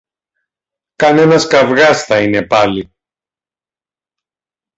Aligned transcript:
Κανένας 0.95 1.47
καβγάς 1.47 2.03
θα 2.03 2.21
είναι 2.21 2.45
πάλι 2.45 2.93